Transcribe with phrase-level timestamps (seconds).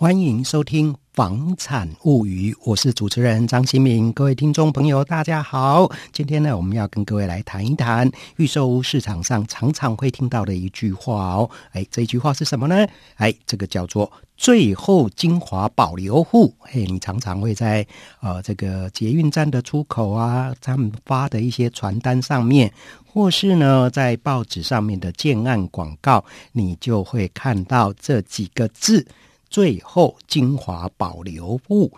[0.00, 4.12] 欢迎收听《房产物语》，我是主持人张新民。
[4.12, 5.90] 各位听众朋友，大家好。
[6.12, 11.50] 今天呢，我们要跟各位来谈一谈预售屋市场上常常会听到的一句话哦。
[11.72, 12.86] 哎，这句话是什么呢？
[13.16, 14.08] 哎，这个叫做
[14.38, 16.54] “最后精华保留户”。
[16.70, 17.84] 哎，你常常会在
[18.20, 22.72] 呃这个捷运站的出口啊，他们发的一些传单上面，
[23.04, 29.04] 或是呢在报纸上面的建案广告，你就会看到这几个字。
[29.50, 31.92] 最后精华保留物，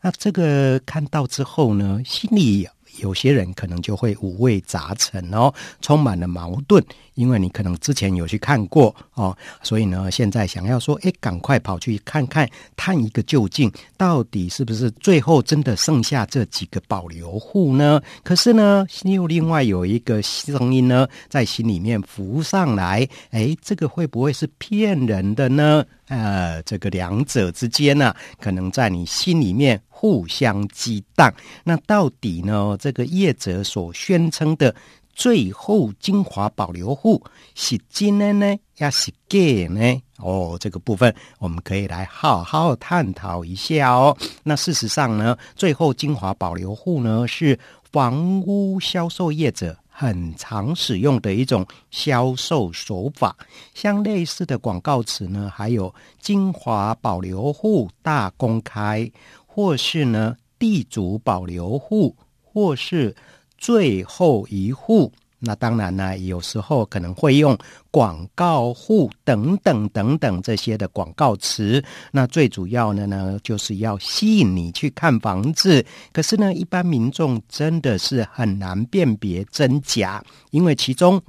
[0.00, 6.82] 那这个看到之后呢，心里有些人可能就会五味杂陈哦，充满了矛盾。
[7.14, 18.02] 因为你可能之前有去看过哦，所以呢，现在想要说，哎，赶快跑去看看，探一个究竟，到底是不是最后真的剩下这几个保留户呢？
[18.22, 25.84] 可是呢，又另外有一个声音呢，在心里面浮上来，哎，这个会不会是骗人的呢？
[26.08, 31.32] 呃，这个两者之间呢、可能在你心里面互相激荡。
[31.64, 34.74] 那到底呢，这个业者所宣称的
[35.12, 37.20] 最后精华保留户
[37.54, 40.00] 是真的呢，还是假呢？
[40.18, 44.16] 哦，这个部分我们可以来好好探讨一下哦。
[44.44, 47.58] 那事实上呢，最后精华保留户呢，是
[47.90, 49.76] 房屋销售业者。
[49.98, 53.34] 很常使用的一种销售手法，
[53.72, 59.10] 像类似的广告词呢，还有“精华保留户大公开”，
[59.46, 63.16] 或是呢“地主保留户”，或是
[63.56, 65.10] “最后一户”。
[65.38, 67.56] 那当然呢，有时候可能会用
[67.90, 71.82] 广告户等等等等这些的广告词。
[72.10, 75.84] 那最主要的呢，就是要吸引你去看房子。
[76.12, 81.20] 可是呢，一般民众真的是很难辨别真假，因为其中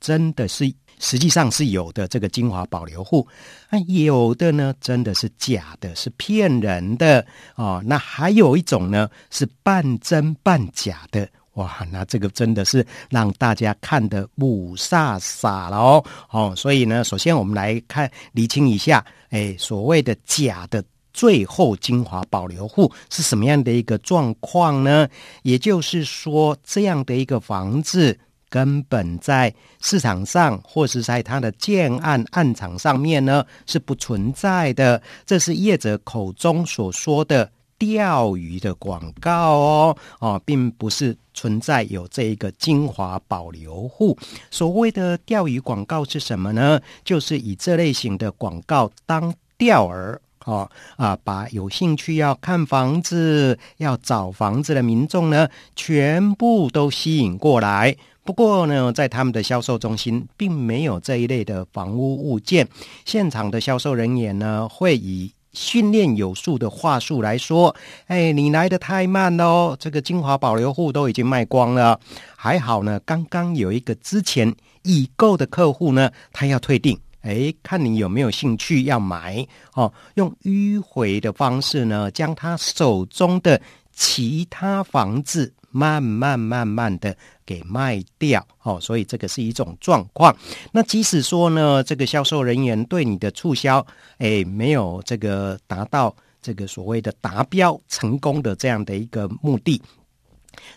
[0.00, 3.26] 真的是实际上是有的这个精华保留户，
[3.70, 7.24] 那有的呢真的是假的，是骗人的
[7.54, 7.80] 哦。
[7.86, 11.28] 那还有一种呢，是半真半假的。
[11.54, 25.06] 哇，那这个真的是让大家看得雾煞煞了哦哦，所以呢，首先我们来看厘清一下，哎，所谓的假的最后精华保留户是什么样的一个状况呢？
[25.42, 28.18] 也就是说，这样的一个房子
[28.48, 37.50] 根本在市场上或是在它的建案案场上面呢是不存在的，这是业者口中所说的。
[37.84, 44.16] 钓鱼的广告哦哦，并不是存在有这一个精华保留户。
[44.52, 46.80] 所谓的钓鱼广告是什么呢？
[47.04, 57.96] 就是以这类型的广告当钓饵哦啊，把有兴趣要看房子、要找房子的民众呢，全部都吸引过来。
[58.22, 62.68] 不过呢，在他们的销售中心，并没有这一类的房屋物件。
[63.04, 67.74] 现场的销售人员呢，会以训练有素的话术来说，
[68.06, 69.76] 哎，你来的太慢喽！
[69.78, 71.98] 这个精华保留户都已经卖光了。
[72.36, 79.92] 还好呢，刚刚有一个之前已购的客户呢，他要退订，哎，看你有没有兴趣要买哦。
[80.14, 83.60] 用迂回的方式呢，将他手中的
[83.92, 85.52] 其他房子。
[85.72, 90.36] 慢慢慢慢的给卖掉，哦，所以这个是一种状况。
[90.70, 93.84] 那即使说呢，这个销售人员对你的促销，
[94.18, 99.82] 哎，没有这个达到这个所谓的达标成功的这样的一个目的，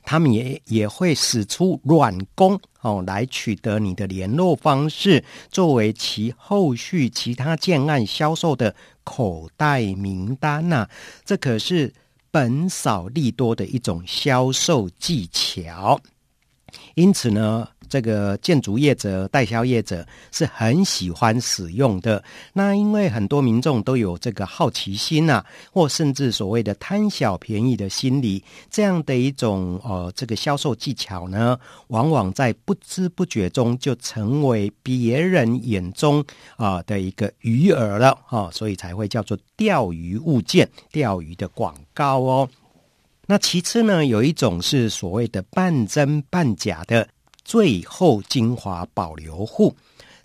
[0.04, 8.74] 他们也也会使出软功，哦，来取得你的联络方式，作为其后续其他建案销售的
[9.04, 10.88] 口袋名单呐，
[11.26, 11.94] 这可是。
[12.36, 16.02] 本少利多的一种销售技巧，
[16.94, 22.24] 因此呢，这个建筑业者、代销业者是很喜欢使用的。
[22.54, 31.58] 那因为很多民众都有这个好奇心啊，或甚至所谓的贪小便宜的心理，这样的一种呃这个销售技巧呢，
[31.88, 36.24] 往往在不知不觉中就成为别人眼中
[36.58, 42.50] 啊、的一个鱼饵了啊、哦，所以才会叫做钓鱼物件、钓鱼的广告哦。
[43.28, 47.08] 那其次呢，有一种是所谓的半真半假的。
[47.46, 49.74] 最后精华保留户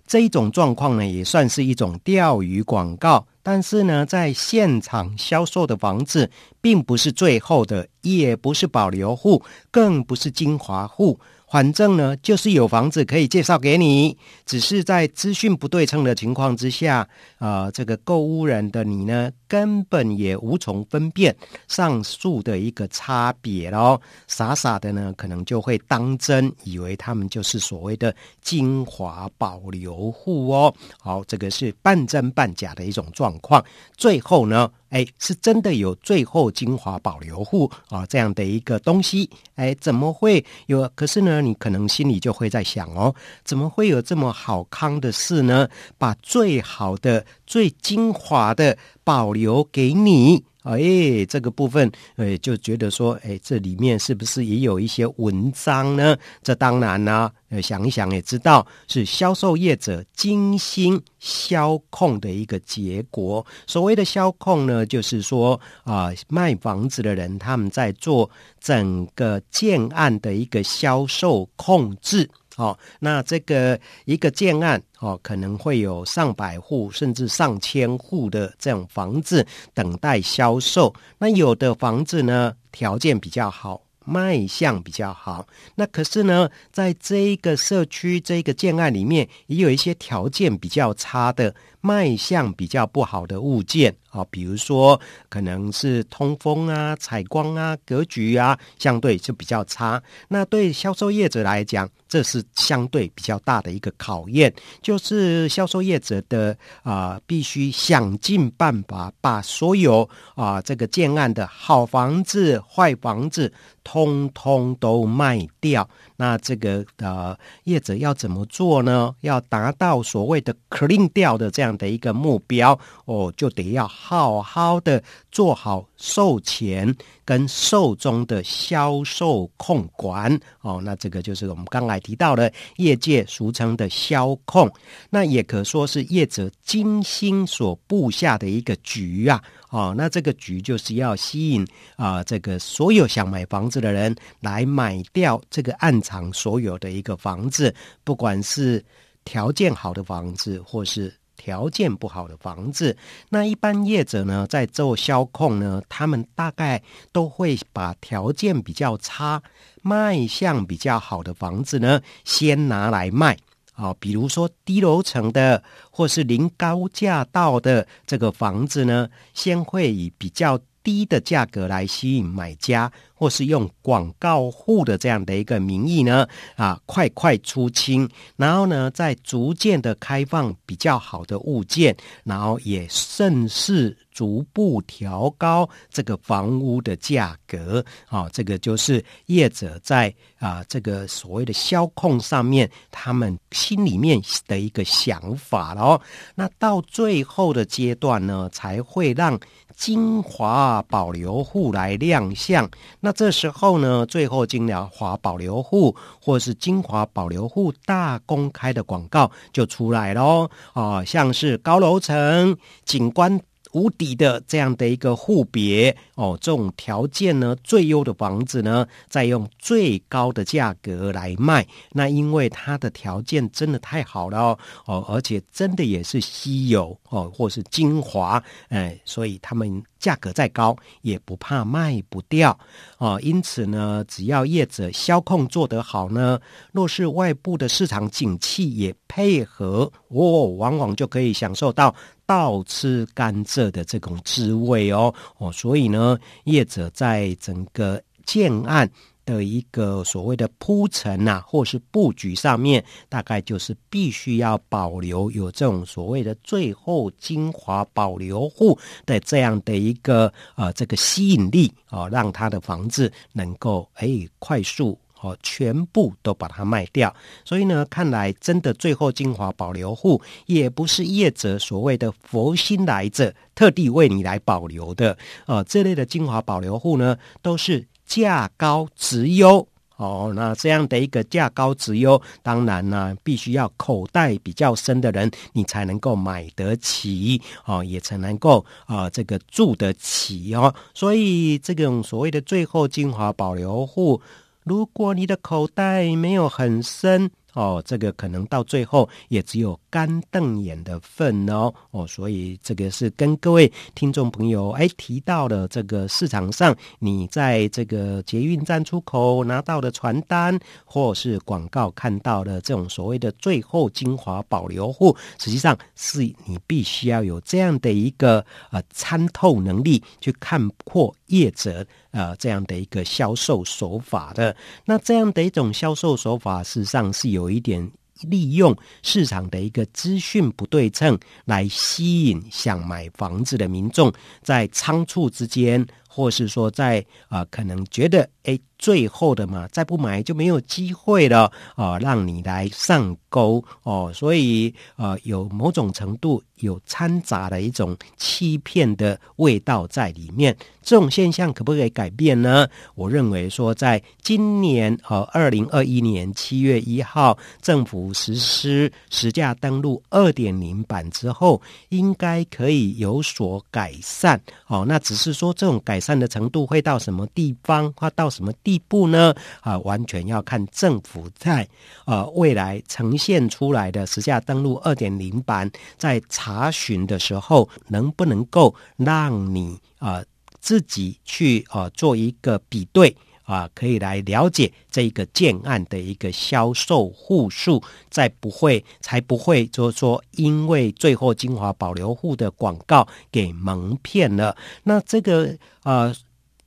[0.05, 3.25] 这一种状况呢，也算是一种钓鱼广告。
[3.43, 6.29] 但是呢，在现场销售的房子，
[6.59, 9.41] 并不是最后的，也不是保留户，
[9.71, 11.19] 更不是精华户。
[11.51, 16.99] 反正呢，就是有房子可以介绍给你，只是在资讯不对称的情况之下，
[17.39, 21.35] 啊、呃，这个购物人的你呢，根本也无从分辨
[21.67, 23.99] 上述的一个差别喽。
[24.27, 30.73] 傻傻的呢，可能就会当真，以为他们就是所谓的精华保留户哦。
[31.01, 33.61] 好，这个是半真半假的一种状况。
[33.97, 39.29] 最后呢，哎，是真的有最后精华保留户啊这样的一个东西。
[39.55, 40.89] 哎，怎么会有？
[40.95, 45.67] 可是呢，你可能心里就会在想哦，怎么会有这么好康的事呢？
[45.97, 50.43] 把最好的、最精华的保留给你。
[50.63, 56.15] 哎，这个部分，哎，就觉得说，哎，这里面是不是也有一些文章呢？
[56.43, 63.45] 这当然呢，呃，想一想也知道，是销售业者精心销控的一个结果。
[63.65, 68.29] 所谓的销控呢，就是说啊，卖房子的人他们在做
[68.59, 72.29] 整个建案的一个销售控制。
[72.61, 79.43] 哦，那这个一个建案哦，可能会有上百户甚至上千户的这种房子
[79.73, 80.93] 等待销售。
[81.17, 85.47] 那有的房子呢，条件比较好，卖相比较好。
[85.73, 91.55] 那可是呢，在这一个社区这个建案里面，也有一些条件比较差的。
[91.81, 94.99] 卖相比较不好的物件啊，比如说
[95.29, 100.01] 可能是通风啊、采光啊、格局啊，相对就比较差。
[100.27, 110.03] 那对销售业者来讲，这是相对比较大的一个考验，就是销售业者的啊、必须想尽办法把所有
[110.35, 113.51] 啊、呃、这个建案的好房子、坏房子，
[113.83, 115.87] 通通都卖掉。
[116.21, 119.15] 那这个呃业者要怎么做呢？
[119.21, 125.01] 要达到所谓的 clean 掉的这样的一个目标哦，就得要好好的
[125.31, 126.95] 做好售前
[127.25, 130.79] 跟售中的销售控管哦。
[130.83, 134.71] 那这个就是我们刚才提到的业界俗称的销控，
[135.09, 139.43] 那也可说是业者精心所布下的一个局啊。
[139.71, 141.65] 哦，那这个局就是要吸引
[141.95, 147.73] 啊、这个所有想买房子的人来买掉这个暗场所有的一个房子，
[148.03, 148.83] 不管是
[149.23, 152.95] 条件好的房子，或是条件不好的房子。
[153.29, 156.83] 那一般业者呢，在做销控呢，他们大概
[157.13, 159.41] 都会把条件比较差、
[159.81, 163.37] 卖相比较好的房子呢，先拿来卖。
[163.81, 172.91] 啊，比如说低楼层的，或是临高架道的这个房子呢，先会以比较低的价格来吸引买家。
[173.13, 187.83] 或是用广告户的这样的一个名义呢，啊，快快出清，然后呢，再逐渐的开放比较好的物件，然后也顺势逐步调高这个房屋的价格。
[188.07, 196.01] 啊，这个就是业者在啊这个所谓的销控上面，他们心里面的一个想法咯。
[196.35, 199.39] 那到最后的阶段呢，才会让
[199.75, 202.69] 精华保留户来亮相。
[202.99, 212.55] 那这时候呢，最后精华保留户或是精华保留户大公开的广告就出来喽啊，像是高楼层
[212.85, 213.39] 景观。
[213.73, 221.65] 无敌的这样的一个户别哦，这种条件呢，最优的房子呢，再用最高的价格来卖。
[221.91, 232.59] 那因为它的条件真的太好了哦，哦，而且真的也是稀有哦，或是精华，哎，所以他们价格再高也不怕卖不掉
[232.97, 233.17] 哦。
[233.23, 236.37] 因此呢，只要业者销控做得好呢，
[236.73, 241.95] 若是外部的市场景气也配合，哦，往往就可以享受到。
[242.23, 248.89] 倒吃甘蔗的这种滋味哦哦，所以呢，业者在整个建案
[249.35, 264.09] 的一个所谓的铺陈啊，或是布局上面，大概就是必须要保留有这种所谓的最后精华保留户的这样的一个呃这个吸引力啊、哦，让他的房子能够哎
[264.39, 264.97] 快速。
[265.23, 275.15] 哦，全部都把它卖掉，所以呢，看来真的最后精华保留户也不是业者所谓的佛心来着，特地为你来保留的。
[275.45, 279.65] 呃，这类的精华保留户呢，都是价高质优。
[279.95, 290.73] 哦，那这样的一个价高质优，当然呢，必须要口袋比较深的人，你才能够买得起哦，也才能够啊、这个住得起哦。
[290.95, 294.19] 所以这种所谓的最后精华保留户。
[294.63, 324.55] 如果你的口袋没有很深哦，这个可能到最后也只有干瞪眼的份哦哦，所以这个是跟各位听众朋友哎提到的这个市场上，你在这个捷运站出口拿到的传单或是广告看到的这种所谓的最后精华保留户，实际上是你必须要有这样的一个呃参透能力，去看破业者呃这样的一个销售手法的。
[324.85, 327.91] 那这样的一种销售手法，事实上是有一点。
[328.23, 334.11] 利用市场的一个资讯不对称，来吸引想买房子的民众，
[334.41, 336.99] 在仓促之间，或是说在
[337.29, 338.53] 啊、呃，可能觉得哎。
[338.53, 350.57] 诶最后的嘛，再不买就没有机会了啊、让你来上钩哦，所以呃，有某种程度有掺杂的一种欺骗的味道在里面。
[350.81, 352.67] 这种现象可不可以改变呢？
[352.95, 364.83] 我认为说，在今年和二零二一年七月一号政府实施实价登录二点零版之后，应该可以有所改善哦。
[364.87, 368.81] 那只是说，这种改善的程度会到什么地方，或到什么地？
[368.87, 369.33] 步呢？
[369.61, 371.67] 啊，完全要看政府在
[372.03, 380.23] 啊未来呈现出来的时下登录二点零版，在查询的时候，能不能够让你啊、
[380.59, 383.15] 自己去啊、做一个比对
[383.51, 394.55] 啊、可以来了解这一个建案的一个销售户数，再不会才不会就是说因为最后精华保留户的广告给蒙骗了。
[394.83, 396.15] 那这个呃。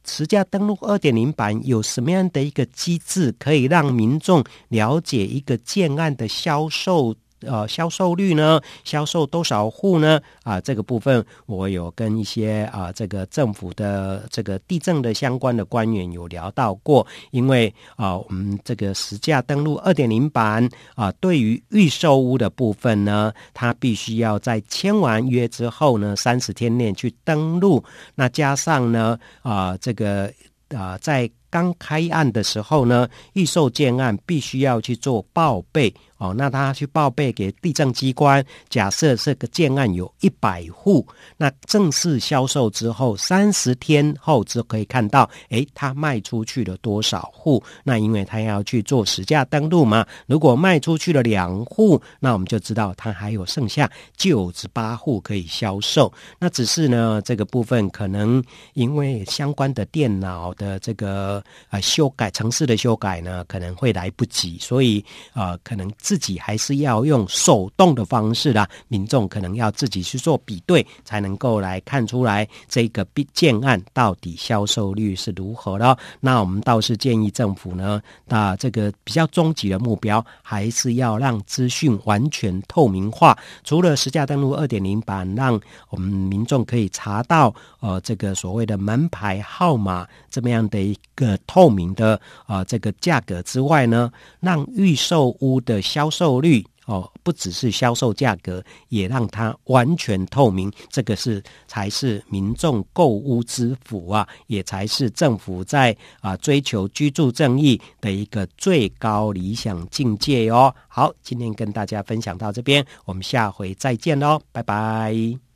[0.07, 7.15] 持价登录二点零版有什么样的一个机制，可以让民众了解一个建案的销售？
[7.47, 8.61] 呃，销售率呢？
[8.85, 10.21] 销售多少户呢？
[10.43, 17.07] 啊，这个部分我有跟一些啊，这个政府的这个地政的相关的官员有聊到过。
[17.31, 27.83] 因为啊，我们这个实价登录二点零版啊，对于预售屋的部分呢，它必须要在签完约之后呢，三十天内去登录。
[28.15, 30.33] 那加上呢，啊，这个
[30.69, 35.95] 啊，在刚开案的时候呢，预售建案必须要去做报备。
[36.19, 38.43] 哦，那他去报备给地政机关。
[38.71, 41.07] 假设这个建案有一百户，
[41.37, 47.63] 那正式销售之后，三十天后就可以看到，诶，他卖出去了多少户？
[47.83, 50.07] 那因为他要去做实价登录嘛。
[50.27, 56.11] 如果卖出去了两户，那我们就知道他还有剩下九十八户可以销售。
[56.39, 58.43] 那只是呢，这个部分可能
[58.73, 75.97] 因为相关的电脑的这个呃修改、城市的修改呢，可能会来不及，所以呃，可能自己还是要用手动的方式啦，民众可能要自己去做比对，才能够来看出来这个建案到底销售率是如何的。
[76.21, 83.37] 那我们倒是建议政府呢，那这个比较终极的目标，还是要让资讯完全透明化。
[83.63, 85.61] 除了实价登录二点零版，让
[85.91, 94.11] 我们民众可以查到呃这个所谓的门牌号码这么样的一个透明的啊、这个价格之外呢，
[94.41, 100.71] 让预售屋的销售率哦，不只是销售价格，也让它完全透明。
[100.91, 110.75] 这个是才是民众购屋之福啊，也才是政府在啊追求居住正义的一个最高理想境界哦。
[110.89, 115.54] 好，今天跟大家分享到这边，我们下回再见喽，拜拜。